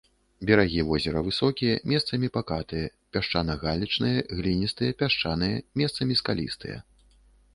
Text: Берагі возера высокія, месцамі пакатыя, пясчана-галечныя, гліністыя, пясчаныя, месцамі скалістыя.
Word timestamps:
Берагі 0.49 0.81
возера 0.91 1.19
высокія, 1.27 1.73
месцамі 1.91 2.27
пакатыя, 2.37 2.87
пясчана-галечныя, 3.17 4.23
гліністыя, 4.39 4.91
пясчаныя, 5.01 5.63
месцамі 5.83 6.13
скалістыя. 6.23 6.77